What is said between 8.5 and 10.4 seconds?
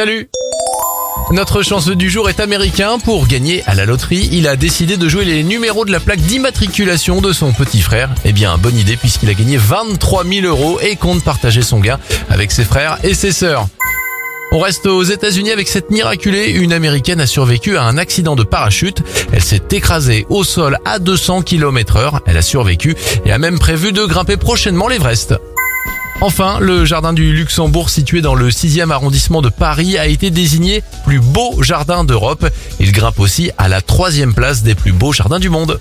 bonne idée puisqu'il a gagné 23